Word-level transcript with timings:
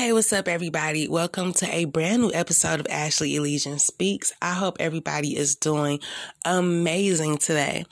Hey, 0.00 0.14
what's 0.14 0.32
up, 0.32 0.48
everybody? 0.48 1.08
Welcome 1.08 1.52
to 1.52 1.66
a 1.70 1.84
brand 1.84 2.22
new 2.22 2.32
episode 2.32 2.80
of 2.80 2.86
Ashley 2.88 3.36
Elysian 3.36 3.78
Speaks. 3.78 4.32
I 4.40 4.54
hope 4.54 4.78
everybody 4.80 5.36
is 5.36 5.56
doing 5.56 6.00
amazing 6.46 7.36
today. 7.36 7.84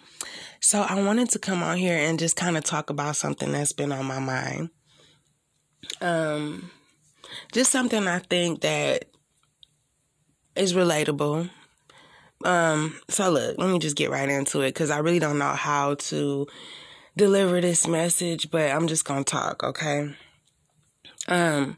So, 0.59 0.81
I 0.81 1.03
wanted 1.03 1.29
to 1.33 1.39
come 1.39 1.63
on 1.63 1.77
here 1.77 1.99
and 1.99 2.19
just 2.19 2.35
kind 2.35 2.57
of 2.57 2.65
talk 2.65 2.89
about 2.89 3.17
something 3.17 3.53
that's 3.53 3.75
been 3.75 3.93
on 3.93 4.07
my 4.07 4.21
mind. 4.21 4.71
Um, 6.01 6.71
just 7.53 7.71
something 7.71 8.09
I 8.09 8.21
think 8.21 8.63
that 8.63 9.05
is 10.57 10.73
relatable. 10.73 11.51
Um, 12.43 12.99
so 13.11 13.29
look, 13.29 13.59
let 13.59 13.69
me 13.69 13.79
just 13.79 13.99
get 13.99 14.09
right 14.09 14.31
into 14.31 14.63
it 14.63 14.69
because 14.69 14.91
I 14.91 15.01
really 15.01 15.19
don't 15.19 15.39
know 15.39 15.53
how 15.53 15.97
to 15.97 16.47
deliver 17.19 17.61
this 17.61 17.87
message, 17.87 18.51
but 18.51 18.71
I'm 18.71 18.87
just 18.87 19.05
gonna 19.05 19.25
talk, 19.25 19.63
okay? 19.63 20.15
Um, 21.29 21.77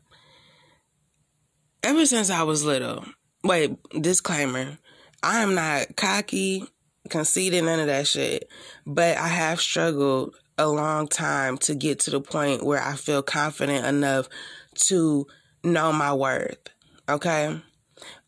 ever 1.82 2.06
since 2.06 2.30
I 2.30 2.42
was 2.42 2.64
little, 2.64 3.04
wait, 3.44 3.76
disclaimer, 4.00 4.78
I 5.22 5.42
am 5.42 5.54
not 5.54 5.96
cocky, 5.96 6.64
conceited, 7.08 7.64
none 7.64 7.80
of 7.80 7.86
that 7.86 8.06
shit, 8.06 8.48
but 8.86 9.16
I 9.16 9.28
have 9.28 9.60
struggled 9.60 10.34
a 10.58 10.68
long 10.68 11.08
time 11.08 11.56
to 11.58 11.74
get 11.74 12.00
to 12.00 12.10
the 12.10 12.20
point 12.20 12.64
where 12.64 12.82
I 12.82 12.94
feel 12.94 13.22
confident 13.22 13.86
enough 13.86 14.28
to 14.86 15.26
know 15.64 15.92
my 15.92 16.12
worth. 16.12 16.58
Okay. 17.08 17.60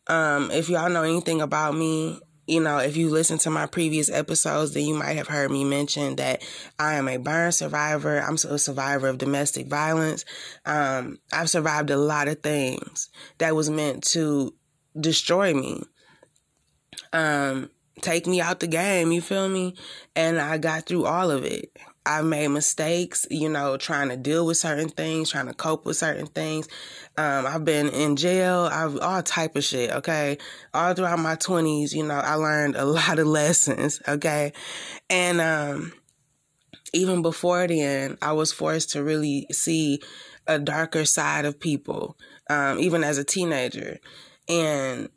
Um, 0.07 0.51
if 0.51 0.69
y'all 0.69 0.91
know 0.91 1.03
anything 1.03 1.41
about 1.41 1.75
me, 1.75 2.21
you 2.53 2.61
know, 2.61 2.79
if 2.79 2.97
you 2.97 3.09
listen 3.09 3.39
to 3.39 3.51
my 3.51 3.67
previous 3.67 4.11
episodes, 4.11 4.75
then 4.75 4.85
you 4.85 4.95
might 4.95 5.17
have 5.17 5.29
heard 5.29 5.51
me 5.51 5.65
mention 5.65 6.17
that 6.17 6.43
I 6.79 6.95
am 6.95 7.09
a 7.09 7.17
burn 7.17 7.53
survivor. 7.53 8.21
I'm 8.21 8.35
a 8.35 8.59
survivor 8.59 9.09
of 9.09 9.19
domestic 9.19 9.67
violence. 9.67 10.25
Um, 10.67 11.19
I've 11.33 11.51
survived 11.51 11.91
a 11.91 11.97
lot 11.97 12.29
of 12.29 12.43
things 12.43 13.09
that 13.39 13.57
was 13.57 13.71
meant 13.71 14.05
to 14.09 14.55
destroy 14.99 15.55
me. 15.55 15.83
Um, 17.13 17.71
take 18.01 18.27
me 18.27 18.41
out 18.41 18.61
the 18.61 18.67
game, 18.67 19.13
you 19.13 19.21
feel 19.21 19.49
me? 19.49 19.75
And 20.15 20.39
I 20.39 20.59
got 20.59 20.87
through 20.87 21.07
all 21.07 21.31
of 21.31 21.45
it. 21.45 21.77
I've 22.05 22.25
made 22.25 22.49
mistakes, 22.49 23.27
you 23.31 23.49
know, 23.49 23.77
trying 23.77 24.09
to 24.09 24.17
deal 24.17 24.45
with 24.45 24.57
certain 24.57 24.89
things, 24.89 25.31
trying 25.31 25.47
to 25.47 25.55
cope 25.55 25.85
with 25.85 25.97
certain 25.97 26.27
things. 26.27 26.69
Um, 27.17 27.47
I've 27.47 27.65
been 27.65 27.89
in 27.89 28.17
jail. 28.17 28.69
I've 28.73 28.99
all 28.99 29.23
type 29.23 29.55
of 29.55 29.63
shit. 29.63 29.91
Okay, 29.91 30.39
all 30.75 30.95
throughout 30.95 31.21
my 31.21 31.37
twenties, 31.37 31.95
you 31.95 32.05
know, 32.05 32.15
I 32.15 32.35
learned 32.35 32.75
a 32.77 32.85
lot 32.87 33.19
of 33.19 33.27
lessons. 33.27 34.01
Okay, 34.09 34.53
and 35.09 35.41
um, 35.41 35.93
even 36.93 37.23
before 37.23 37.69
then, 37.69 38.19
I 38.21 38.33
was 38.33 38.53
forced 38.53 38.91
to 38.91 39.05
really 39.05 39.47
see 39.53 40.01
a 40.47 40.59
darker 40.59 41.05
side 41.05 41.45
of 41.45 41.61
people, 41.61 42.17
um, 42.51 42.81
even 42.81 43.05
as 43.05 43.17
a 43.17 43.25
teenager, 43.25 43.99
and 44.49 45.09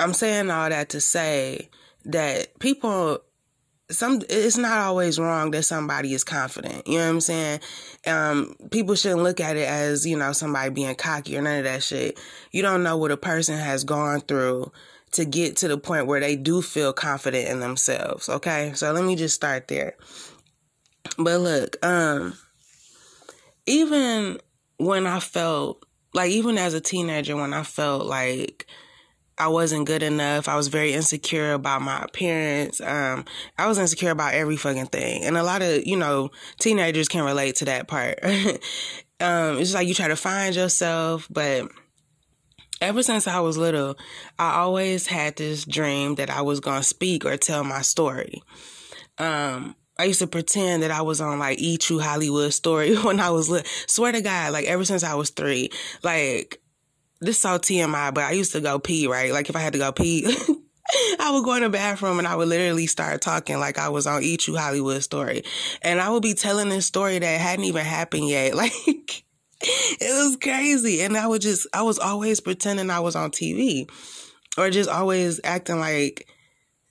I'm 0.00 0.14
saying 0.14 0.50
all 0.50 0.70
that 0.70 0.88
to 0.90 1.00
say 1.00 1.68
that 2.06 2.58
people 2.58 3.20
some 3.90 4.22
it's 4.28 4.56
not 4.56 4.78
always 4.78 5.18
wrong 5.18 5.50
that 5.50 5.64
somebody 5.64 6.14
is 6.14 6.24
confident. 6.24 6.86
You 6.86 6.98
know 6.98 7.04
what 7.04 7.10
I'm 7.10 7.20
saying? 7.20 7.60
Um, 8.06 8.56
people 8.70 8.94
shouldn't 8.94 9.22
look 9.22 9.40
at 9.40 9.56
it 9.56 9.68
as, 9.68 10.06
you 10.06 10.16
know, 10.16 10.32
somebody 10.32 10.70
being 10.70 10.94
cocky 10.94 11.36
or 11.36 11.42
none 11.42 11.58
of 11.58 11.64
that 11.64 11.82
shit. 11.82 12.18
You 12.50 12.62
don't 12.62 12.82
know 12.82 12.96
what 12.96 13.10
a 13.10 13.16
person 13.16 13.58
has 13.58 13.84
gone 13.84 14.20
through 14.20 14.72
to 15.12 15.24
get 15.24 15.56
to 15.58 15.68
the 15.68 15.78
point 15.78 16.06
where 16.06 16.20
they 16.20 16.34
do 16.34 16.62
feel 16.62 16.92
confident 16.92 17.48
in 17.48 17.60
themselves. 17.60 18.28
Okay. 18.28 18.72
So 18.74 18.92
let 18.92 19.04
me 19.04 19.16
just 19.16 19.34
start 19.34 19.68
there. 19.68 19.96
But 21.18 21.40
look, 21.40 21.76
um, 21.84 22.34
even 23.66 24.38
when 24.78 25.06
I 25.06 25.20
felt 25.20 25.84
like 26.14 26.30
even 26.30 26.58
as 26.58 26.74
a 26.74 26.80
teenager, 26.80 27.36
when 27.36 27.52
I 27.52 27.62
felt 27.62 28.06
like 28.06 28.66
I 29.36 29.48
wasn't 29.48 29.86
good 29.86 30.02
enough. 30.02 30.48
I 30.48 30.56
was 30.56 30.68
very 30.68 30.92
insecure 30.92 31.52
about 31.52 31.82
my 31.82 32.02
appearance. 32.02 32.80
Um, 32.80 33.24
I 33.58 33.66
was 33.66 33.78
insecure 33.78 34.10
about 34.10 34.34
every 34.34 34.56
fucking 34.56 34.86
thing. 34.86 35.24
And 35.24 35.36
a 35.36 35.42
lot 35.42 35.62
of, 35.62 35.86
you 35.86 35.96
know, 35.96 36.30
teenagers 36.60 37.08
can 37.08 37.24
relate 37.24 37.56
to 37.56 37.64
that 37.64 37.88
part. 37.88 38.20
um, 38.24 39.58
it's 39.58 39.60
just 39.60 39.74
like 39.74 39.88
you 39.88 39.94
try 39.94 40.08
to 40.08 40.16
find 40.16 40.54
yourself, 40.54 41.26
but 41.30 41.68
ever 42.80 43.02
since 43.02 43.26
I 43.26 43.40
was 43.40 43.56
little, 43.56 43.96
I 44.38 44.56
always 44.56 45.06
had 45.06 45.36
this 45.36 45.64
dream 45.64 46.14
that 46.16 46.30
I 46.30 46.42
was 46.42 46.60
going 46.60 46.80
to 46.80 46.86
speak 46.86 47.24
or 47.24 47.36
tell 47.36 47.64
my 47.64 47.82
story. 47.82 48.40
Um, 49.18 49.74
I 49.98 50.04
used 50.04 50.20
to 50.20 50.26
pretend 50.26 50.82
that 50.82 50.90
I 50.90 51.02
was 51.02 51.20
on 51.20 51.38
like 51.38 51.58
E 51.58 51.76
True 51.76 52.00
Hollywood 52.00 52.52
story 52.52 52.96
when 53.02 53.20
I 53.20 53.30
was 53.30 53.48
little. 53.48 53.68
Swear 53.86 54.12
to 54.12 54.20
God, 54.20 54.52
like 54.52 54.66
ever 54.66 54.84
since 54.84 55.04
I 55.04 55.14
was 55.14 55.30
three, 55.30 55.70
like 56.02 56.60
this 57.20 57.36
is 57.36 57.42
so 57.42 57.58
TMI, 57.58 58.12
but 58.12 58.24
I 58.24 58.32
used 58.32 58.52
to 58.52 58.60
go 58.60 58.78
pee, 58.78 59.06
right? 59.06 59.32
Like 59.32 59.48
if 59.48 59.56
I 59.56 59.60
had 59.60 59.72
to 59.72 59.78
go 59.78 59.92
pee, 59.92 60.24
I 61.18 61.30
would 61.32 61.44
go 61.44 61.54
in 61.54 61.62
the 61.62 61.70
bathroom 61.70 62.18
and 62.18 62.28
I 62.28 62.36
would 62.36 62.48
literally 62.48 62.86
start 62.86 63.20
talking 63.20 63.58
like 63.58 63.78
I 63.78 63.88
was 63.88 64.06
on 64.06 64.22
E 64.22 64.36
True 64.36 64.56
Hollywood 64.56 65.02
story. 65.02 65.42
And 65.82 66.00
I 66.00 66.10
would 66.10 66.22
be 66.22 66.34
telling 66.34 66.68
this 66.68 66.86
story 66.86 67.18
that 67.18 67.40
hadn't 67.40 67.64
even 67.64 67.84
happened 67.84 68.28
yet. 68.28 68.54
Like 68.64 68.72
it 69.66 70.24
was 70.24 70.36
crazy. 70.42 71.00
And 71.02 71.16
I 71.16 71.26
would 71.26 71.40
just, 71.40 71.66
I 71.72 71.82
was 71.82 71.98
always 71.98 72.40
pretending 72.40 72.90
I 72.90 73.00
was 73.00 73.16
on 73.16 73.30
TV 73.30 73.88
or 74.58 74.68
just 74.70 74.90
always 74.90 75.40
acting 75.42 75.80
like, 75.80 76.26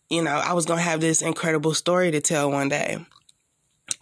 you 0.10 0.24
know, 0.24 0.32
I 0.32 0.54
was 0.54 0.66
going 0.66 0.80
to 0.80 0.84
have 0.84 1.00
this 1.00 1.22
incredible 1.22 1.74
story 1.74 2.12
to 2.12 2.22
tell 2.22 2.52
one 2.52 2.70
day. 2.70 3.06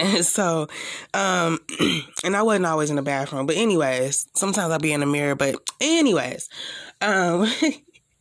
And 0.01 0.25
so, 0.25 0.67
um, 1.13 1.59
and 2.23 2.35
I 2.35 2.41
wasn't 2.41 2.65
always 2.65 2.89
in 2.89 2.95
the 2.97 3.01
bathroom, 3.01 3.45
but 3.45 3.55
anyways, 3.55 4.27
sometimes 4.35 4.71
I'll 4.71 4.79
be 4.79 4.91
in 4.91 4.99
the 4.99 5.05
mirror, 5.05 5.35
but 5.35 5.55
anyways, 5.79 6.49
um, 6.99 7.47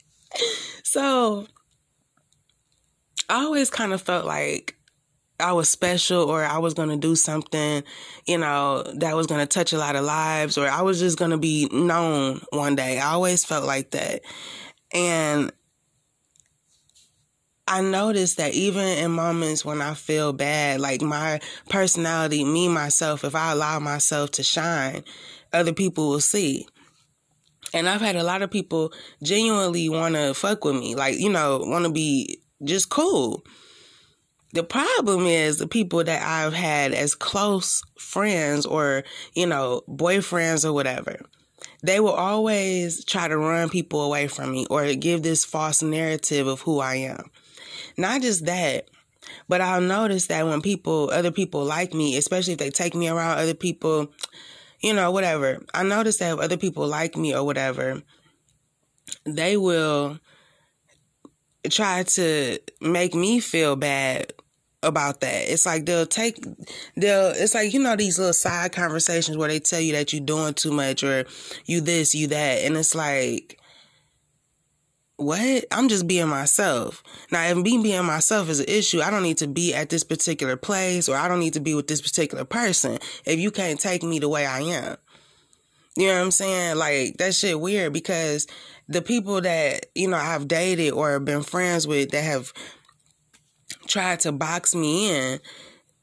so 0.85 1.47
I 3.29 3.43
always 3.45 3.71
kind 3.71 3.93
of 3.93 4.03
felt 4.03 4.27
like 4.27 4.77
I 5.41 5.53
was 5.53 5.71
special 5.71 6.25
or 6.25 6.45
I 6.45 6.59
was 6.59 6.75
going 6.75 6.91
to 6.91 6.97
do 6.97 7.17
something, 7.17 7.83
you 8.27 8.37
know, 8.37 8.83
that 8.97 9.17
was 9.17 9.27
going 9.27 9.41
to 9.41 9.47
touch 9.47 9.73
a 9.73 9.79
lot 9.79 9.97
of 9.97 10.05
lives 10.05 10.59
or 10.59 10.69
I 10.69 10.83
was 10.83 11.01
just 11.01 11.19
going 11.19 11.31
to 11.31 11.39
be 11.39 11.67
known 11.73 12.43
one 12.51 12.77
day. 12.77 12.99
I 12.99 13.13
always 13.13 13.45
felt 13.45 13.65
like 13.65 13.93
that. 13.93 14.21
And 14.93 15.51
I 17.71 17.83
noticed 17.83 18.39
that 18.39 18.53
even 18.53 18.85
in 18.85 19.13
moments 19.13 19.65
when 19.65 19.81
I 19.81 19.95
feel 19.95 20.33
bad, 20.33 20.81
like 20.81 21.03
my 21.03 21.39
personality, 21.69 22.45
me, 22.45 22.67
myself, 22.67 23.23
if 23.23 23.37
I 23.37 23.53
allow 23.53 23.79
myself 23.79 24.33
to 24.33 24.43
shine, 24.43 25.05
other 25.53 25.73
people 25.73 26.09
will 26.09 26.21
see. 26.21 26.67
And 27.73 27.89
I've 27.89 28.01
had 28.01 28.17
a 28.17 28.25
lot 28.25 28.43
of 28.43 28.51
people 28.51 28.93
genuinely 29.23 29.89
want 29.89 30.17
to 30.17 30.35
fuck 30.35 30.65
with 30.65 30.75
me, 30.75 30.97
like, 30.97 31.21
you 31.21 31.31
know, 31.31 31.59
want 31.59 31.85
to 31.85 31.93
be 31.93 32.41
just 32.65 32.91
cool. 32.91 33.45
The 34.53 34.65
problem 34.65 35.27
is 35.27 35.59
the 35.59 35.69
people 35.69 36.03
that 36.03 36.23
I've 36.23 36.55
had 36.55 36.93
as 36.93 37.15
close 37.15 37.83
friends 37.97 38.67
or, 38.67 39.05
you 39.35 39.47
know, 39.47 39.83
boyfriends 39.89 40.65
or 40.65 40.73
whatever. 40.73 41.21
They 41.85 42.01
will 42.01 42.11
always 42.11 43.05
try 43.05 43.29
to 43.29 43.39
run 43.39 43.69
people 43.69 44.03
away 44.03 44.27
from 44.27 44.51
me 44.51 44.67
or 44.69 44.93
give 44.95 45.23
this 45.23 45.45
false 45.45 45.85
narrative 45.85 46.49
of 46.49 46.63
who 46.63 46.81
I 46.81 46.97
am. 46.97 47.31
Not 48.01 48.23
just 48.23 48.47
that, 48.47 48.89
but 49.49 49.61
I'll 49.61 49.81
notice 49.81 50.27
that 50.27 50.47
when 50.47 50.63
people, 50.63 51.11
other 51.11 51.31
people 51.31 51.65
like 51.65 51.93
me, 51.93 52.17
especially 52.17 52.55
if 52.55 52.59
they 52.59 52.71
take 52.71 52.95
me 52.95 53.09
around 53.09 53.39
other 53.39 53.55
people, 53.55 54.11
you 54.81 54.95
know, 54.95 55.11
whatever. 55.11 55.63
I 55.75 55.83
notice 55.83 56.17
that 56.19 56.33
if 56.35 56.41
other 56.41 56.57
people 56.57 56.87
like 56.87 57.17
me 57.17 57.35
or 57.35 57.45
whatever, 57.45 58.03
they 59.25 59.57
will 59.57 60.19
try 61.69 62.05
to 62.05 62.59
make 62.81 63.15
me 63.15 63.39
feel 63.41 63.77
bad 63.77 64.33
about 64.83 65.21
that. 65.21 65.51
It's 65.51 65.67
like 65.67 65.85
they'll 65.85 66.07
take 66.07 66.43
they'll 66.97 67.33
it's 67.33 67.55
like 67.55 67.75
you 67.75 67.81
know 67.81 67.97
these 67.97 68.19
little 68.19 68.33
side 68.33 68.73
conversations 68.73 69.37
where 69.37 69.49
they 69.49 69.61
tell 69.61 69.81
you 69.81 69.93
that 69.93 70.15
you're 70.15 70.25
doing 70.25 70.55
too 70.55 70.73
much 70.73 71.05
or 71.05 71.27
you 71.67 71.83
this, 71.83 72.15
you 72.15 72.29
that 72.29 72.65
and 72.65 72.79
it's 72.79 72.95
like 72.95 73.60
what? 75.21 75.65
I'm 75.71 75.89
just 75.89 76.07
being 76.07 76.29
myself. 76.29 77.03
Now, 77.31 77.45
if 77.45 77.57
me 77.57 77.83
being 77.83 78.05
myself 78.05 78.49
is 78.49 78.61
an 78.61 78.67
issue, 78.69 79.01
I 79.01 79.11
don't 79.11 79.23
need 79.23 79.39
to 79.39 79.47
be 79.47 79.75
at 79.75 79.91
this 79.91 80.05
particular 80.05 80.57
place 80.57 81.09
or 81.09 81.17
I 81.17 81.29
don't 81.29 81.41
need 81.41 81.55
to 81.55 81.61
be 81.61 81.75
with 81.75 81.87
this 81.87 82.01
particular 82.01 82.45
person 82.45 82.99
if 83.25 83.39
you 83.39 83.51
can't 83.51 83.79
take 83.79 84.03
me 84.03 84.19
the 84.19 84.29
way 84.29 84.47
I 84.47 84.61
am. 84.61 84.97
You 85.97 86.07
know 86.07 86.15
what 86.15 86.23
I'm 86.23 86.31
saying? 86.31 86.77
Like, 86.77 87.19
that 87.19 87.35
shit 87.35 87.61
weird 87.61 87.93
because 87.93 88.47
the 88.89 89.03
people 89.03 89.41
that, 89.41 89.87
you 89.95 90.09
know, 90.09 90.17
I've 90.17 90.49
dated 90.49 90.93
or 90.93 91.21
been 91.21 91.43
friends 91.43 91.87
with 91.87 92.11
that 92.11 92.25
have 92.25 92.53
tried 93.87 94.21
to 94.21 94.33
box 94.33 94.75
me 94.75 95.11
in, 95.11 95.41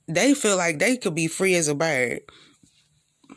they 0.08 0.34
feel 0.34 0.58
like 0.58 0.80
they 0.80 0.98
could 0.98 1.16
be 1.16 1.28
free 1.28 1.56
as 1.56 1.68
a 1.68 1.76
bird. 1.76 2.22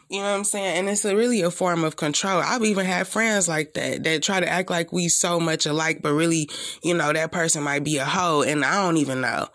You 0.09 0.19
know 0.19 0.25
what 0.25 0.39
I'm 0.39 0.45
saying? 0.45 0.79
And 0.79 0.89
it's 0.89 1.05
a, 1.05 1.17
really 1.17 1.43
a 1.43 1.51
form 1.51 1.85
of 1.85 1.97
control. 1.97 2.41
I've 2.41 2.65
even 2.65 2.87
had 2.87 3.07
friends 3.07 3.49
like 3.49 3.75
that 3.75 4.03
that 4.05 4.23
try 4.23 4.41
to 4.41 4.49
act 4.49 4.71
like 4.71 4.93
we 4.93 5.09
so 5.09 5.39
much 5.39 5.67
alike, 5.67 6.01
but 6.03 6.13
really, 6.13 6.49
you 6.83 6.95
know, 6.95 7.13
that 7.13 7.33
person 7.33 7.63
might 7.63 7.85
be 7.85 7.99
a 7.99 8.05
hoe 8.05 8.43
and 8.43 8.65
I 8.65 8.85
don't 8.85 8.97
even 8.97 9.21
know. 9.21 9.49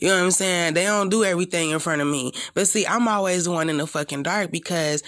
You 0.00 0.08
know 0.08 0.16
what 0.16 0.24
I'm 0.24 0.30
saying? 0.30 0.74
They 0.74 0.84
don't 0.84 1.08
do 1.08 1.24
everything 1.24 1.70
in 1.70 1.78
front 1.78 2.00
of 2.00 2.08
me. 2.08 2.32
But 2.54 2.68
see, 2.68 2.86
I'm 2.86 3.08
always 3.08 3.44
the 3.44 3.50
one 3.50 3.68
in 3.68 3.78
the 3.78 3.86
fucking 3.86 4.22
dark 4.22 4.50
because 4.50 5.02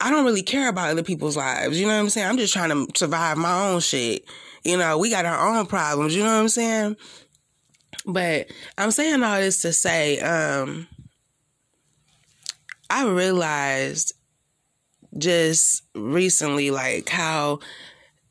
I 0.00 0.10
don't 0.10 0.24
really 0.24 0.42
care 0.42 0.68
about 0.68 0.90
other 0.90 1.02
people's 1.02 1.36
lives. 1.36 1.78
You 1.78 1.86
know 1.86 1.94
what 1.94 2.00
I'm 2.00 2.10
saying? 2.10 2.28
I'm 2.28 2.38
just 2.38 2.52
trying 2.52 2.70
to 2.70 2.86
survive 2.98 3.36
my 3.36 3.68
own 3.68 3.80
shit. 3.80 4.24
You 4.62 4.76
know, 4.76 4.98
we 4.98 5.10
got 5.10 5.26
our 5.26 5.56
own 5.56 5.66
problems. 5.66 6.14
You 6.14 6.22
know 6.22 6.32
what 6.32 6.40
I'm 6.40 6.48
saying? 6.48 6.96
But 8.06 8.46
I'm 8.78 8.90
saying 8.90 9.22
all 9.22 9.40
this 9.40 9.62
to 9.62 9.72
say, 9.72 10.20
um, 10.20 10.86
I 12.94 13.08
realized 13.08 14.12
just 15.18 15.82
recently, 15.96 16.70
like 16.70 17.08
how 17.08 17.58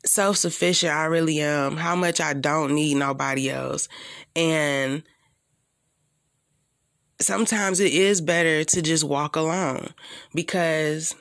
self 0.06 0.38
sufficient 0.38 0.90
I 0.90 1.04
really 1.04 1.38
am, 1.40 1.76
how 1.76 1.94
much 1.94 2.18
I 2.18 2.32
don't 2.32 2.74
need 2.74 2.94
nobody 2.94 3.50
else. 3.50 3.90
And 4.34 5.02
sometimes 7.20 7.78
it 7.78 7.92
is 7.92 8.22
better 8.22 8.64
to 8.64 8.80
just 8.80 9.04
walk 9.04 9.36
alone 9.36 9.90
because 10.34 11.14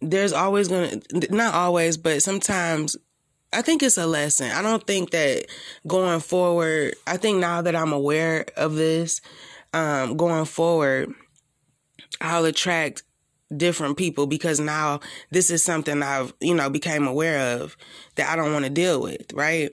there's 0.00 0.32
always 0.32 0.66
going 0.66 1.00
to, 1.00 1.32
not 1.32 1.54
always, 1.54 1.96
but 1.96 2.22
sometimes 2.22 2.96
I 3.52 3.62
think 3.62 3.84
it's 3.84 3.98
a 3.98 4.06
lesson. 4.08 4.50
I 4.50 4.62
don't 4.62 4.84
think 4.84 5.10
that 5.10 5.46
going 5.86 6.18
forward, 6.18 6.96
I 7.06 7.18
think 7.18 7.38
now 7.38 7.62
that 7.62 7.76
I'm 7.76 7.92
aware 7.92 8.46
of 8.56 8.74
this, 8.74 9.20
um, 9.72 10.16
going 10.16 10.44
forward, 10.44 11.14
I'll 12.22 12.44
attract 12.44 13.02
different 13.54 13.96
people 13.96 14.26
because 14.26 14.60
now 14.60 15.00
this 15.30 15.50
is 15.50 15.62
something 15.62 16.02
I've, 16.02 16.32
you 16.40 16.54
know, 16.54 16.70
became 16.70 17.06
aware 17.06 17.58
of 17.60 17.76
that 18.14 18.30
I 18.30 18.36
don't 18.36 18.52
want 18.52 18.64
to 18.64 18.70
deal 18.70 19.02
with, 19.02 19.32
right? 19.32 19.72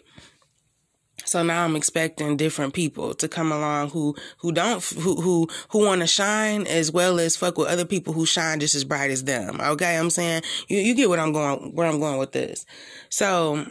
So 1.26 1.44
now 1.44 1.64
I'm 1.64 1.76
expecting 1.76 2.38
different 2.38 2.74
people 2.74 3.14
to 3.14 3.28
come 3.28 3.52
along 3.52 3.92
who 3.92 4.16
who 4.40 4.52
don't 4.52 4.84
who 4.84 5.22
who 5.22 5.48
who 5.70 5.86
want 5.86 6.02
to 6.02 6.08
shine 6.08 6.66
as 6.66 6.92
well 6.92 7.20
as 7.20 7.36
fuck 7.38 7.58
with 7.58 7.68
other 7.68 7.86
people 7.86 8.14
who 8.14 8.26
shine 8.26 8.60
just 8.60 8.74
as 8.74 8.84
bright 8.84 9.12
as 9.12 9.26
them. 9.26 9.60
Okay, 9.62 9.98
I'm 9.98 10.10
saying 10.10 10.42
you 10.68 10.80
you 10.80 10.96
get 10.96 11.10
what 11.10 11.20
I'm 11.20 11.32
going 11.32 11.76
where 11.76 11.88
I'm 11.88 12.00
going 12.00 12.18
with 12.18 12.32
this. 12.32 12.66
So, 13.10 13.66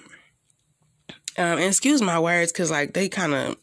um, 1.36 1.58
excuse 1.58 2.00
my 2.00 2.20
words 2.20 2.52
because 2.52 2.70
like 2.70 2.94
they 2.94 3.08
kind 3.08 3.34
of 3.34 3.56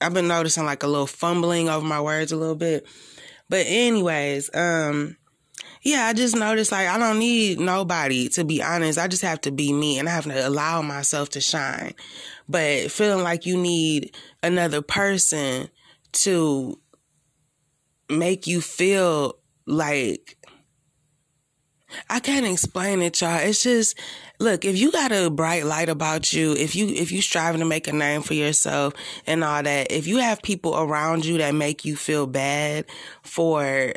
I've 0.00 0.14
been 0.14 0.28
noticing 0.28 0.64
like 0.64 0.82
a 0.82 0.88
little 0.88 1.06
fumbling 1.06 1.68
over 1.68 1.84
my 1.84 2.00
words 2.00 2.30
a 2.30 2.36
little 2.36 2.54
bit. 2.54 2.86
But 3.48 3.66
anyways, 3.68 4.50
um, 4.54 5.16
yeah, 5.82 6.06
I 6.06 6.12
just 6.12 6.34
noticed 6.34 6.72
like 6.72 6.88
I 6.88 6.98
don't 6.98 7.18
need 7.18 7.60
nobody 7.60 8.28
to 8.30 8.44
be 8.44 8.62
honest. 8.62 8.98
I 8.98 9.06
just 9.08 9.22
have 9.22 9.40
to 9.42 9.52
be 9.52 9.72
me 9.72 9.98
and 9.98 10.08
I 10.08 10.12
have 10.12 10.24
to 10.24 10.48
allow 10.48 10.82
myself 10.82 11.30
to 11.30 11.40
shine. 11.40 11.94
But 12.48 12.90
feeling 12.90 13.22
like 13.22 13.46
you 13.46 13.56
need 13.56 14.14
another 14.42 14.82
person 14.82 15.68
to 16.12 16.80
make 18.08 18.46
you 18.46 18.60
feel 18.60 19.38
like 19.66 20.36
I 22.08 22.20
can't 22.20 22.46
explain 22.46 23.02
it, 23.02 23.20
y'all. 23.20 23.38
It's 23.38 23.62
just 23.62 23.98
look, 24.38 24.64
if 24.64 24.78
you 24.78 24.92
got 24.92 25.12
a 25.12 25.30
bright 25.30 25.64
light 25.64 25.88
about 25.88 26.32
you, 26.32 26.52
if 26.52 26.76
you 26.76 26.88
if 26.88 27.12
you 27.12 27.22
striving 27.22 27.60
to 27.60 27.66
make 27.66 27.88
a 27.88 27.92
name 27.92 28.22
for 28.22 28.34
yourself 28.34 28.94
and 29.26 29.42
all 29.42 29.62
that, 29.62 29.90
if 29.90 30.06
you 30.06 30.18
have 30.18 30.42
people 30.42 30.76
around 30.76 31.24
you 31.24 31.38
that 31.38 31.54
make 31.54 31.84
you 31.84 31.96
feel 31.96 32.26
bad 32.26 32.86
for 33.22 33.94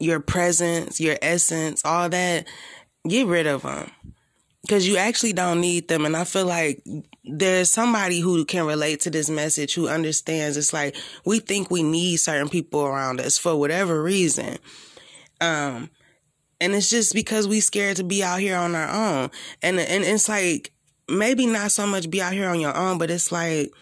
your 0.00 0.18
presence, 0.18 1.00
your 1.00 1.18
essence, 1.22 1.84
all 1.84 2.08
that, 2.08 2.46
get 3.06 3.26
rid 3.26 3.46
of 3.46 3.62
them. 3.62 3.90
Because 4.62 4.86
you 4.86 4.98
actually 4.98 5.32
don't 5.32 5.60
need 5.60 5.88
them. 5.88 6.04
And 6.04 6.16
I 6.16 6.24
feel 6.24 6.46
like 6.46 6.82
there's 7.24 7.70
somebody 7.70 8.20
who 8.20 8.44
can 8.44 8.66
relate 8.66 9.00
to 9.00 9.10
this 9.10 9.30
message 9.30 9.74
who 9.74 9.88
understands 9.88 10.56
it's 10.56 10.72
like 10.72 10.96
we 11.24 11.38
think 11.38 11.70
we 11.70 11.82
need 11.82 12.16
certain 12.16 12.48
people 12.48 12.82
around 12.82 13.20
us 13.20 13.38
for 13.38 13.56
whatever 13.56 14.02
reason. 14.02 14.58
Um, 15.40 15.90
and 16.60 16.74
it's 16.74 16.90
just 16.90 17.14
because 17.14 17.48
we 17.48 17.60
scared 17.60 17.96
to 17.96 18.04
be 18.04 18.22
out 18.22 18.40
here 18.40 18.56
on 18.56 18.74
our 18.74 18.88
own. 18.88 19.30
And 19.62 19.80
and 19.80 20.04
it's 20.04 20.28
like 20.28 20.72
maybe 21.08 21.46
not 21.46 21.72
so 21.72 21.86
much 21.86 22.10
be 22.10 22.20
out 22.20 22.32
here 22.32 22.48
on 22.48 22.60
your 22.60 22.76
own, 22.76 22.98
but 22.98 23.10
it's 23.10 23.32
like 23.32 23.72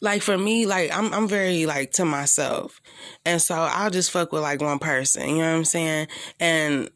like 0.00 0.22
for 0.22 0.36
me, 0.36 0.66
like 0.66 0.90
I'm 0.92 1.12
I'm 1.14 1.28
very 1.28 1.64
like 1.64 1.92
to 1.92 2.04
myself. 2.04 2.80
And 3.24 3.40
so 3.40 3.54
I'll 3.54 3.90
just 3.90 4.10
fuck 4.10 4.32
with 4.32 4.42
like 4.42 4.60
one 4.60 4.80
person, 4.80 5.28
you 5.28 5.36
know 5.36 5.52
what 5.52 5.58
I'm 5.58 5.64
saying? 5.64 6.08
And 6.40 6.90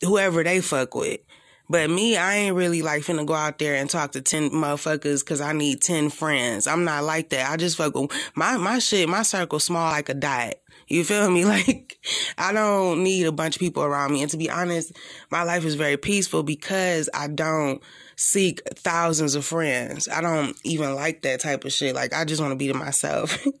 whoever 0.00 0.44
they 0.44 0.60
fuck 0.60 0.94
with. 0.94 1.20
But 1.68 1.88
me, 1.88 2.16
I 2.16 2.34
ain't 2.34 2.56
really 2.56 2.82
like 2.82 3.02
finna 3.02 3.24
go 3.24 3.34
out 3.34 3.58
there 3.58 3.76
and 3.76 3.88
talk 3.88 4.10
to 4.12 4.20
10 4.20 4.50
motherfuckers 4.50 5.24
cause 5.24 5.40
I 5.40 5.52
need 5.52 5.80
10 5.80 6.10
friends. 6.10 6.66
I'm 6.66 6.84
not 6.84 7.04
like 7.04 7.28
that. 7.28 7.48
I 7.48 7.56
just 7.56 7.76
fuck 7.76 7.94
with 7.94 8.10
my, 8.34 8.56
my 8.56 8.80
shit, 8.80 9.08
my 9.08 9.22
circle 9.22 9.60
small 9.60 9.88
like 9.88 10.08
a 10.08 10.14
dot. 10.14 10.54
You 10.90 11.04
feel 11.04 11.30
me? 11.30 11.44
Like, 11.50 11.98
I 12.36 12.52
don't 12.52 13.02
need 13.02 13.26
a 13.26 13.32
bunch 13.32 13.56
of 13.56 13.60
people 13.60 13.82
around 13.82 14.12
me. 14.12 14.22
And 14.22 14.30
to 14.30 14.36
be 14.36 14.50
honest, 14.50 14.92
my 15.30 15.42
life 15.42 15.64
is 15.64 15.74
very 15.74 15.96
peaceful 15.96 16.42
because 16.42 17.08
I 17.14 17.28
don't 17.28 17.82
seek 18.16 18.60
thousands 18.74 19.34
of 19.34 19.44
friends. 19.44 20.08
I 20.08 20.20
don't 20.20 20.56
even 20.64 20.94
like 20.94 21.22
that 21.22 21.40
type 21.40 21.64
of 21.64 21.72
shit. 21.72 21.94
Like, 21.94 22.12
I 22.12 22.24
just 22.24 22.40
want 22.40 22.52
to 22.52 22.56
be 22.56 22.68
to 22.68 22.74
myself. 22.74 23.44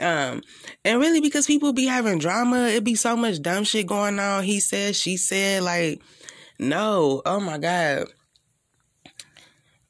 Um, 0.00 0.42
and 0.84 1.00
really 1.00 1.20
because 1.20 1.46
people 1.46 1.72
be 1.72 1.84
having 1.84 2.18
drama, 2.18 2.66
it 2.68 2.82
be 2.82 2.96
so 2.96 3.14
much 3.14 3.40
dumb 3.40 3.62
shit 3.62 3.86
going 3.86 4.18
on. 4.18 4.42
He 4.42 4.58
said, 4.58 4.96
she 4.96 5.16
said, 5.16 5.62
like, 5.62 6.02
no, 6.58 7.22
oh 7.24 7.38
my 7.38 7.58
God. 7.58 8.06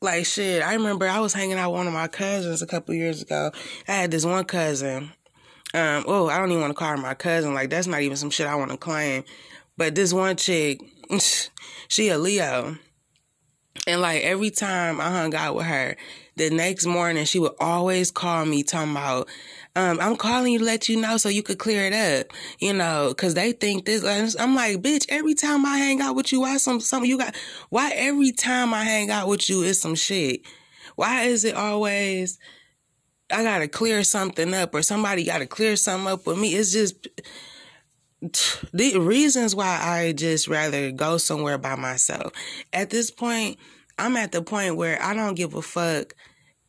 Like 0.03 0.27
shit, 0.27 0.63
I 0.63 0.75
remember 0.75 1.09
I 1.09 1.21
was 1.21 1.33
hanging 1.33 1.57
out 1.57 1.71
with 1.71 1.79
one 1.79 1.87
of 1.87 1.95
my 1.95 2.09
cousins 2.09 2.61
a 2.61 2.67
couple 2.67 2.95
years 2.95 3.23
ago. 3.23 3.53
I 3.89 3.93
had 3.93 4.11
this 4.11 4.27
one 4.27 4.45
cousin. 4.45 5.13
Um, 5.75 6.05
oh, 6.07 6.29
I 6.29 6.39
don't 6.39 6.51
even 6.51 6.61
want 6.61 6.73
to 6.73 6.79
call 6.79 6.91
her 6.91 6.97
my 6.97 7.15
cousin. 7.15 7.55
Like 7.55 7.71
that's 7.71 7.87
not 7.87 8.03
even 8.03 8.17
some 8.17 8.31
shit 8.31 8.47
I 8.47 8.55
want 8.55 8.71
to 8.71 8.77
claim. 8.77 9.25
But 9.77 9.95
this 9.95 10.13
one 10.13 10.37
chick, 10.37 10.81
she 11.89 12.09
a 12.09 12.19
Leo. 12.19 12.77
And 13.87 14.01
like 14.01 14.23
every 14.23 14.51
time 14.51 15.01
I 15.01 15.11
hung 15.11 15.35
out 15.35 15.57
with 15.57 15.67
her, 15.67 15.97
the 16.37 16.51
next 16.51 16.87
morning 16.87 17.25
she 17.25 17.39
would 17.39 17.55
always 17.59 18.11
call 18.11 18.45
me 18.45 18.63
talking 18.63 18.93
about 18.93 19.29
um, 19.75 19.99
I'm 20.01 20.17
calling 20.17 20.53
you 20.53 20.59
to 20.59 20.65
let 20.65 20.89
you 20.89 21.01
know 21.01 21.17
so 21.17 21.31
you 21.31 21.43
could 21.43 21.59
clear 21.59 21.87
it 21.87 21.95
up, 21.95 22.27
you 22.59 22.75
know, 22.75 23.15
cause 23.15 23.33
they 23.33 23.53
think 23.53 23.87
this, 23.87 24.05
I'm 24.39 24.55
like, 24.55 24.83
bitch, 24.83 25.07
every 25.09 25.35
time 25.35 25.65
I 25.65 25.79
hang 25.79 26.03
out 26.03 26.15
with 26.15 26.31
you, 26.31 26.43
why 26.43 26.59
some, 26.59 26.79
some, 26.79 27.07
you 27.07 27.17
got, 27.17 27.35
why 27.71 27.91
every 27.95 28.33
time 28.33 28.75
I 28.75 28.85
hang 28.85 29.11
out 29.11 29.29
with 29.29 29.49
you 29.49 29.63
is 29.63 29.81
some 29.81 29.95
shit? 29.95 30.43
Why 30.97 31.23
is 31.23 31.45
it 31.45 31.55
always, 31.55 32.39
I 33.33 33.43
gotta 33.43 33.69
clear 33.69 34.05
something 34.05 34.53
up 34.55 34.75
or 34.75 34.83
somebody 34.83 35.25
gotta 35.25 35.47
clear 35.47 35.77
something 35.77 36.13
up 36.13 36.27
with 36.27 36.39
me? 36.39 36.55
It's 36.55 36.73
just, 36.73 37.09
the 38.73 38.99
reasons 38.99 39.55
why 39.55 39.79
I 39.81 40.13
just 40.13 40.49
rather 40.49 40.91
go 40.93 41.17
somewhere 41.19 41.59
by 41.59 41.77
myself. 41.77 42.33
At 42.73 42.91
this 42.91 43.11
point, 43.11 43.59
I'm 43.99 44.17
at 44.17 44.33
the 44.33 44.43
point 44.43 44.77
where 44.77 45.03
I 45.03 45.15
don't 45.15 45.35
give 45.35 45.55
a 45.55 45.63
fuck 45.63 46.15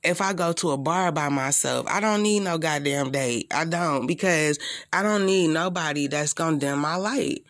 if 0.04 0.22
I 0.22 0.34
go 0.34 0.52
to 0.54 0.72
a 0.72 0.78
bar 0.78 1.12
by 1.12 1.30
myself, 1.30 1.88
I 1.90 2.00
don't 2.00 2.24
need 2.24 2.42
no 2.42 2.58
goddamn 2.58 3.12
date. 3.12 3.48
I 3.54 3.66
don't 3.66 4.06
because 4.06 4.60
I 4.92 5.02
don't 5.02 5.26
need 5.26 5.48
nobody 5.48 6.08
that's 6.08 6.34
gonna 6.34 6.58
dim 6.58 6.80
my 6.80 6.96
light. 6.96 7.44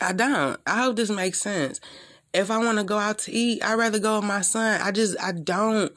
I 0.00 0.12
don't. 0.12 0.60
I 0.66 0.82
hope 0.82 0.96
this 0.96 1.10
makes 1.10 1.40
sense. 1.40 1.80
If 2.34 2.50
I 2.50 2.58
want 2.58 2.78
to 2.78 2.84
go 2.84 2.98
out 2.98 3.18
to 3.20 3.32
eat, 3.32 3.64
I'd 3.64 3.78
rather 3.78 3.98
go 3.98 4.16
with 4.16 4.28
my 4.28 4.42
son. 4.42 4.80
I 4.82 4.90
just 4.90 5.16
I 5.22 5.32
don't 5.32 5.92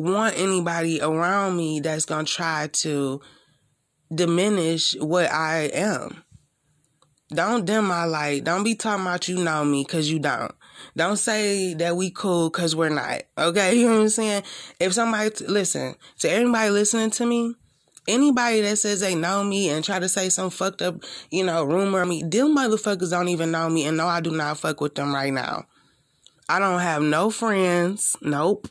want 0.00 0.38
anybody 0.38 1.00
around 1.00 1.56
me 1.56 1.80
that's 1.80 2.04
gonna 2.04 2.24
try 2.24 2.68
to 2.72 3.20
diminish 4.12 4.94
what 4.96 5.30
I 5.30 5.70
am. 5.72 6.24
Don't 7.32 7.64
dim 7.64 7.86
my 7.86 8.04
light. 8.04 8.42
Don't 8.42 8.64
be 8.64 8.74
talking 8.74 9.06
about 9.06 9.28
you 9.28 9.38
know 9.42 9.64
me 9.64 9.84
because 9.84 10.10
you 10.10 10.18
don't. 10.18 10.52
Don't 10.96 11.16
say 11.16 11.74
that 11.74 11.96
we 11.96 12.10
cool 12.10 12.50
because 12.50 12.74
we're 12.74 12.88
not. 12.88 13.22
Okay, 13.38 13.74
you 13.78 13.86
know 13.86 13.96
what 13.96 14.02
I'm 14.02 14.08
saying? 14.08 14.42
If 14.80 14.94
somebody 14.94 15.30
listen 15.46 15.94
to 16.18 16.30
anybody 16.30 16.70
listening 16.70 17.10
to 17.10 17.26
me, 17.26 17.54
anybody 18.08 18.62
that 18.62 18.76
says 18.78 19.00
they 19.00 19.14
know 19.14 19.44
me 19.44 19.68
and 19.68 19.84
try 19.84 20.00
to 20.00 20.08
say 20.08 20.28
some 20.28 20.50
fucked 20.50 20.82
up, 20.82 20.96
you 21.30 21.44
know, 21.44 21.64
rumor 21.64 22.04
me, 22.04 22.22
them 22.22 22.56
motherfuckers 22.56 23.10
don't 23.10 23.28
even 23.28 23.52
know 23.52 23.68
me, 23.68 23.86
and 23.86 23.96
no, 23.96 24.06
I 24.06 24.20
do 24.20 24.32
not 24.32 24.58
fuck 24.58 24.80
with 24.80 24.96
them 24.96 25.14
right 25.14 25.32
now. 25.32 25.66
I 26.48 26.58
don't 26.58 26.80
have 26.80 27.02
no 27.02 27.30
friends. 27.30 28.16
Nope. 28.20 28.68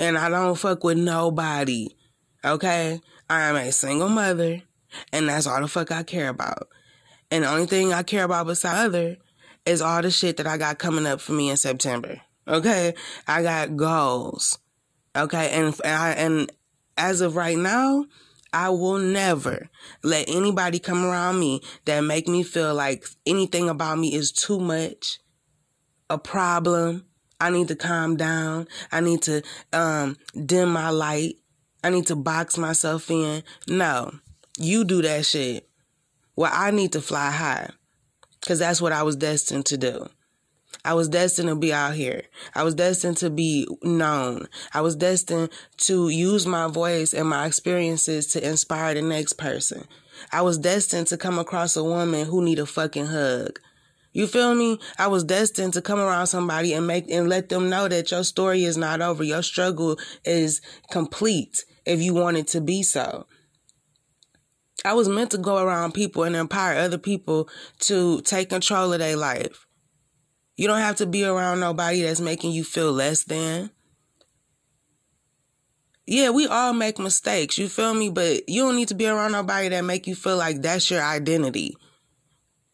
And 0.00 0.18
I 0.18 0.28
don't 0.30 0.56
fuck 0.56 0.82
with 0.82 0.98
nobody. 0.98 1.94
Okay? 2.44 3.00
I 3.28 3.42
am 3.42 3.54
a 3.54 3.70
single 3.70 4.08
mother, 4.08 4.62
and 5.12 5.28
that's 5.28 5.46
all 5.46 5.60
the 5.60 5.68
fuck 5.68 5.92
I 5.92 6.02
care 6.02 6.30
about. 6.30 6.68
And 7.30 7.44
the 7.44 7.48
only 7.48 7.66
thing 7.66 7.92
I 7.92 8.02
care 8.02 8.24
about 8.24 8.48
besides 8.48 8.86
other 8.86 9.18
is 9.64 9.82
all 9.82 10.02
the 10.02 10.10
shit 10.10 10.38
that 10.38 10.46
I 10.46 10.56
got 10.56 10.78
coming 10.78 11.06
up 11.06 11.20
for 11.20 11.32
me 11.32 11.50
in 11.50 11.56
September. 11.56 12.20
Okay, 12.48 12.94
I 13.28 13.42
got 13.42 13.76
goals. 13.76 14.58
Okay, 15.14 15.50
and 15.50 15.78
I, 15.84 16.12
and 16.12 16.50
as 16.96 17.20
of 17.20 17.36
right 17.36 17.58
now, 17.58 18.06
I 18.52 18.70
will 18.70 18.98
never 18.98 19.68
let 20.02 20.28
anybody 20.28 20.78
come 20.78 21.04
around 21.04 21.38
me 21.38 21.60
that 21.84 22.00
make 22.00 22.26
me 22.26 22.42
feel 22.42 22.74
like 22.74 23.04
anything 23.26 23.68
about 23.68 23.98
me 23.98 24.14
is 24.14 24.32
too 24.32 24.58
much, 24.58 25.20
a 26.08 26.18
problem. 26.18 27.04
I 27.40 27.50
need 27.50 27.68
to 27.68 27.76
calm 27.76 28.16
down. 28.16 28.68
I 28.92 29.00
need 29.00 29.22
to 29.22 29.42
um, 29.72 30.16
dim 30.46 30.70
my 30.70 30.90
light. 30.90 31.36
I 31.82 31.90
need 31.90 32.06
to 32.08 32.16
box 32.16 32.58
myself 32.58 33.10
in. 33.10 33.42
No, 33.66 34.12
You 34.58 34.84
do 34.84 35.00
that 35.02 35.24
shit. 35.24 35.66
Well, 36.36 36.50
I 36.52 36.70
need 36.70 36.92
to 36.92 37.00
fly 37.00 37.30
high 37.30 37.70
because 38.40 38.58
that's 38.58 38.80
what 38.80 38.92
I 38.92 39.02
was 39.02 39.16
destined 39.16 39.66
to 39.66 39.76
do. 39.76 40.08
I 40.84 40.94
was 40.94 41.08
destined 41.08 41.48
to 41.48 41.56
be 41.56 41.72
out 41.72 41.94
here. 41.94 42.22
I 42.54 42.62
was 42.62 42.74
destined 42.74 43.18
to 43.18 43.28
be 43.30 43.66
known. 43.82 44.46
I 44.72 44.80
was 44.80 44.96
destined 44.96 45.50
to 45.78 46.08
use 46.08 46.46
my 46.46 46.68
voice 46.68 47.12
and 47.12 47.28
my 47.28 47.46
experiences 47.46 48.26
to 48.28 48.46
inspire 48.46 48.94
the 48.94 49.02
next 49.02 49.34
person. 49.34 49.86
I 50.32 50.42
was 50.42 50.58
destined 50.58 51.08
to 51.08 51.18
come 51.18 51.38
across 51.38 51.76
a 51.76 51.84
woman 51.84 52.26
who 52.26 52.42
need 52.42 52.58
a 52.58 52.66
fucking 52.66 53.06
hug. 53.06 53.58
You 54.12 54.26
feel 54.26 54.54
me? 54.54 54.78
I 54.98 55.06
was 55.06 55.22
destined 55.22 55.74
to 55.74 55.82
come 55.82 56.00
around 56.00 56.26
somebody 56.26 56.72
and 56.72 56.86
make 56.86 57.10
and 57.10 57.28
let 57.28 57.48
them 57.48 57.70
know 57.70 57.86
that 57.86 58.10
your 58.10 58.24
story 58.24 58.64
is 58.64 58.76
not 58.76 59.00
over. 59.00 59.22
Your 59.22 59.42
struggle 59.42 59.98
is 60.24 60.60
complete 60.90 61.64
if 61.86 62.00
you 62.00 62.14
want 62.14 62.36
it 62.36 62.48
to 62.48 62.60
be 62.60 62.82
so. 62.82 63.26
I 64.84 64.94
was 64.94 65.08
meant 65.08 65.30
to 65.32 65.38
go 65.38 65.58
around 65.62 65.92
people 65.92 66.24
and 66.24 66.34
empower 66.34 66.74
other 66.74 66.98
people 66.98 67.48
to 67.80 68.20
take 68.22 68.48
control 68.48 68.92
of 68.92 68.98
their 68.98 69.16
life. 69.16 69.66
You 70.56 70.66
don't 70.66 70.80
have 70.80 70.96
to 70.96 71.06
be 71.06 71.24
around 71.24 71.60
nobody 71.60 72.02
that's 72.02 72.20
making 72.20 72.52
you 72.52 72.64
feel 72.64 72.92
less 72.92 73.24
than. 73.24 73.70
Yeah, 76.06 76.30
we 76.30 76.46
all 76.46 76.72
make 76.72 76.98
mistakes, 76.98 77.56
you 77.56 77.68
feel 77.68 77.94
me? 77.94 78.10
But 78.10 78.48
you 78.48 78.62
don't 78.62 78.76
need 78.76 78.88
to 78.88 78.94
be 78.94 79.06
around 79.06 79.32
nobody 79.32 79.68
that 79.68 79.84
make 79.84 80.06
you 80.06 80.14
feel 80.14 80.36
like 80.36 80.60
that's 80.60 80.90
your 80.90 81.02
identity. 81.02 81.76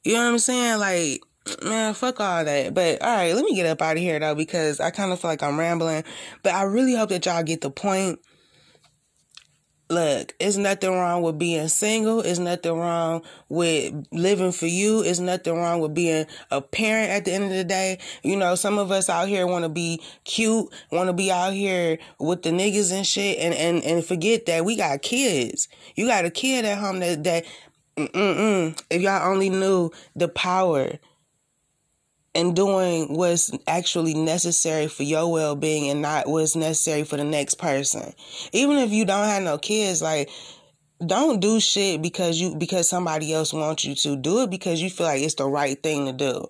You 0.04 0.14
know 0.14 0.24
what 0.24 0.32
I'm 0.32 0.38
saying? 0.38 0.78
Like, 0.78 1.20
man, 1.62 1.94
fuck 1.94 2.20
all 2.20 2.44
that. 2.44 2.74
But 2.74 3.02
all 3.02 3.16
right, 3.16 3.34
let 3.34 3.44
me 3.44 3.54
get 3.54 3.66
up 3.66 3.82
out 3.82 3.96
of 3.96 4.02
here 4.02 4.18
though, 4.18 4.34
because 4.34 4.80
I 4.80 4.90
kind 4.90 5.12
of 5.12 5.20
feel 5.20 5.30
like 5.30 5.42
I'm 5.42 5.58
rambling. 5.58 6.04
But 6.42 6.54
I 6.54 6.62
really 6.62 6.94
hope 6.94 7.10
that 7.10 7.26
y'all 7.26 7.42
get 7.42 7.60
the 7.60 7.70
point 7.70 8.20
look, 9.88 10.34
it's 10.40 10.56
nothing 10.56 10.90
wrong 10.90 11.22
with 11.22 11.38
being 11.38 11.68
single. 11.68 12.20
It's 12.20 12.38
nothing 12.38 12.72
wrong 12.72 13.22
with 13.48 14.06
living 14.12 14.52
for 14.52 14.66
you. 14.66 15.02
It's 15.02 15.20
nothing 15.20 15.54
wrong 15.54 15.80
with 15.80 15.94
being 15.94 16.26
a 16.50 16.60
parent 16.60 17.10
at 17.10 17.24
the 17.24 17.32
end 17.32 17.44
of 17.44 17.50
the 17.50 17.64
day. 17.64 17.98
You 18.22 18.36
know, 18.36 18.54
some 18.54 18.78
of 18.78 18.90
us 18.90 19.08
out 19.08 19.28
here 19.28 19.46
want 19.46 19.64
to 19.64 19.68
be 19.68 20.02
cute, 20.24 20.68
want 20.90 21.08
to 21.08 21.12
be 21.12 21.30
out 21.30 21.52
here 21.52 21.98
with 22.18 22.42
the 22.42 22.50
niggas 22.50 22.92
and 22.92 23.06
shit 23.06 23.38
and, 23.38 23.54
and, 23.54 23.82
and 23.84 24.04
forget 24.04 24.46
that 24.46 24.64
we 24.64 24.76
got 24.76 25.02
kids. 25.02 25.68
You 25.94 26.06
got 26.06 26.24
a 26.24 26.30
kid 26.30 26.64
at 26.64 26.78
home 26.78 27.00
that, 27.00 27.24
that, 27.24 27.44
mm-mm, 27.96 28.80
if 28.90 29.02
y'all 29.02 29.30
only 29.30 29.50
knew 29.50 29.90
the 30.14 30.28
power 30.28 30.92
and 32.46 32.56
doing 32.56 33.14
what's 33.14 33.50
actually 33.66 34.14
necessary 34.14 34.86
for 34.86 35.02
your 35.02 35.30
well 35.30 35.56
being 35.56 35.90
and 35.90 36.02
not 36.02 36.28
what's 36.28 36.56
necessary 36.56 37.04
for 37.04 37.16
the 37.16 37.24
next 37.24 37.54
person. 37.54 38.12
Even 38.52 38.78
if 38.78 38.90
you 38.90 39.04
don't 39.04 39.26
have 39.26 39.42
no 39.42 39.58
kids, 39.58 40.02
like 40.02 40.30
don't 41.04 41.40
do 41.40 41.60
shit 41.60 42.00
because 42.00 42.40
you 42.40 42.54
because 42.56 42.88
somebody 42.88 43.32
else 43.32 43.52
wants 43.52 43.84
you 43.84 43.94
to. 43.96 44.16
Do 44.16 44.42
it 44.42 44.50
because 44.50 44.80
you 44.80 44.88
feel 44.88 45.06
like 45.06 45.22
it's 45.22 45.34
the 45.34 45.46
right 45.46 45.80
thing 45.82 46.06
to 46.06 46.12
do. 46.12 46.46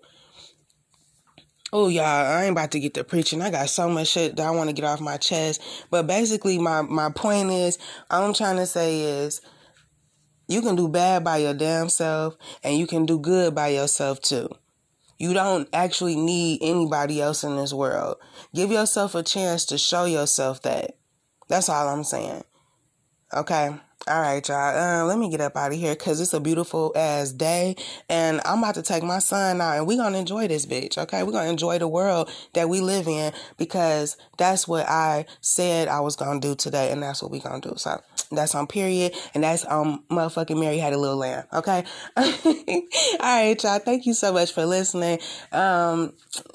Oh 1.73 1.88
y'all, 1.88 2.05
I 2.05 2.45
ain't 2.45 2.53
about 2.53 2.71
to 2.73 2.81
get 2.81 2.95
to 2.95 3.05
preaching. 3.05 3.43
I 3.43 3.50
got 3.50 3.69
so 3.69 3.88
much 3.88 4.09
shit 4.09 4.37
that 4.37 4.47
I 4.47 4.50
want 4.50 4.71
to 4.71 4.75
get 4.75 4.85
off 4.85 5.00
my 5.00 5.17
chest. 5.17 5.61
But 5.91 6.07
basically 6.07 6.59
my 6.59 6.83
my 6.83 7.11
point 7.11 7.50
is 7.50 7.79
all 8.11 8.25
I'm 8.25 8.35
trying 8.35 8.57
to 8.57 8.67
say 8.67 9.00
is 9.00 9.41
you 10.49 10.62
can 10.62 10.76
do 10.76 10.88
bad 10.88 11.25
by 11.25 11.38
your 11.38 11.55
damn 11.55 11.88
self 11.88 12.37
and 12.62 12.76
you 12.76 12.87
can 12.87 13.05
do 13.05 13.19
good 13.19 13.55
by 13.55 13.69
yourself 13.69 14.21
too. 14.21 14.49
You 15.19 15.33
don't 15.33 15.69
actually 15.73 16.17
need 16.17 16.61
anybody 16.63 17.21
else 17.21 17.43
in 17.43 17.57
this 17.57 17.73
world. 17.73 18.17
Give 18.55 18.71
yourself 18.71 19.15
a 19.15 19.23
chance 19.23 19.65
to 19.67 19.79
show 19.79 20.05
yourself 20.05 20.63
that. 20.63 20.99
That's 21.49 21.69
all 21.69 21.89
I'm 21.89 22.05
saying. 22.05 22.45
Okay. 23.33 23.75
All 24.09 24.21
right, 24.21 24.49
y'all. 24.49 24.57
Uh, 24.57 25.05
let 25.05 25.19
me 25.19 25.29
get 25.29 25.41
up 25.41 25.57
out 25.57 25.73
of 25.73 25.79
here 25.79 25.93
because 25.97 26.21
it's 26.21 26.33
a 26.33 26.39
beautiful 26.39 26.93
ass 26.95 27.33
day, 27.33 27.75
and 28.09 28.41
I'm 28.45 28.61
about 28.61 28.77
to 28.77 28.83
take 28.83 29.03
my 29.03 29.19
son 29.19 29.61
out, 29.61 29.79
and 29.79 29.87
we're 29.89 29.97
gonna 29.97 30.19
enjoy 30.19 30.47
this 30.47 30.65
bitch. 30.65 30.97
Okay, 30.97 31.25
we're 31.25 31.33
gonna 31.33 31.51
enjoy 31.51 31.81
the 31.81 31.89
world 31.89 32.31
that 32.53 32.69
we 32.69 32.81
live 32.81 33.09
in 33.09 33.33
because 33.57 34.17
that's 34.39 34.69
what 34.69 34.89
I 34.89 35.27
said 35.41 35.89
I 35.89 35.99
was 35.99 36.15
gonna 36.15 36.39
do 36.39 36.55
today, 36.55 36.93
and 36.93 37.03
that's 37.03 37.21
what 37.21 37.33
we 37.33 37.41
gonna 37.41 37.61
do. 37.61 37.73
So 37.79 38.01
that's 38.31 38.55
on 38.55 38.69
period, 38.69 39.13
and 39.35 39.43
that's 39.43 39.67
um 39.67 40.05
motherfucking 40.09 40.57
Mary 40.57 40.79
had 40.79 40.93
a 40.93 40.99
little 40.99 41.17
lamb. 41.17 41.43
Okay. 41.53 41.83
All 42.17 42.25
right, 43.21 43.61
y'all. 43.61 43.81
Thank 43.81 44.07
you 44.07 44.15
so 44.15 44.33
much 44.33 44.53
for 44.53 44.67
listening. 44.67 45.19
Um, 45.51 46.13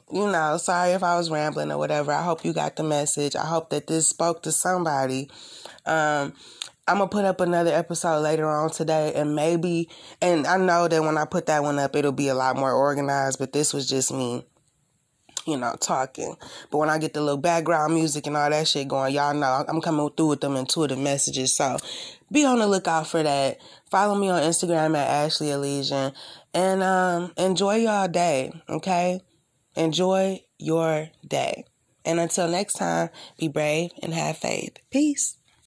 you 0.10 0.31
know, 0.31 0.55
sorry 0.55 0.91
if 0.91 1.03
I 1.03 1.17
was 1.17 1.29
rambling 1.29 1.70
or 1.74 1.77
whatever. 1.77 2.13
I 2.13 2.24
hope 2.24 2.46
you 2.46 2.53
got 2.53 2.77
the 2.77 2.84
message. 2.84 3.36
I 3.36 3.46
hope 3.46 3.72
that 3.72 3.88
this 3.88 4.08
spoke 4.08 4.41
to 4.43 4.53
somebody. 4.53 5.29
Um 5.86 6.34
I'm 6.91 6.98
gonna 6.98 7.07
put 7.07 7.24
up 7.24 7.39
another 7.39 7.71
episode 7.74 8.19
later 8.19 8.50
on 8.50 8.69
today, 8.69 9.13
and 9.15 9.33
maybe, 9.33 9.88
and 10.21 10.45
I 10.45 10.57
know 10.57 10.89
that 10.89 11.01
when 11.01 11.17
I 11.17 11.24
put 11.24 11.45
that 11.45 11.63
one 11.63 11.79
up, 11.79 11.95
it'll 11.95 12.12
be 12.12 12.27
a 12.27 12.36
lot 12.36 12.57
more 12.57 12.74
organized. 12.74 13.39
But 13.39 13.53
this 13.53 13.74
was 13.74 13.88
just 13.88 14.12
me, 14.12 14.45
you 15.45 15.55
know, 15.55 15.74
talking. 15.79 16.36
But 16.69 16.79
when 16.79 16.89
I 16.89 16.98
get 16.98 17.13
the 17.13 17.21
little 17.21 17.38
background 17.38 17.93
music 17.93 18.27
and 18.27 18.36
all 18.36 18.50
that 18.50 18.67
shit 18.67 18.89
going, 18.89 19.13
y'all 19.13 19.33
know 19.33 19.63
I'm 19.69 19.79
coming 19.79 20.10
through 20.17 20.27
with 20.27 20.41
them 20.41 20.57
intuitive 20.57 20.98
messages. 20.98 21.55
So 21.55 21.77
be 22.29 22.43
on 22.43 22.60
the 22.60 22.67
lookout 22.67 23.07
for 23.07 23.24
that. 23.24 23.60
Follow 23.89 24.15
me 24.15 24.27
on 24.27 24.41
Instagram 24.41 24.98
at 24.98 25.07
Ashley 25.07 25.51
Elysian, 25.51 26.12
and 26.53 26.83
um, 26.83 27.31
enjoy 27.38 27.75
y'all 27.75 28.10
day. 28.10 28.51
Okay, 28.67 29.21
enjoy 29.77 30.43
your 30.57 31.07
day. 31.25 31.63
And 32.03 32.19
until 32.19 32.50
next 32.50 32.74
time, 32.74 33.12
be 33.38 33.48
brave 33.48 33.91
and 34.03 34.13
have 34.13 34.36
faith. 34.36 34.75
Peace. 34.89 35.38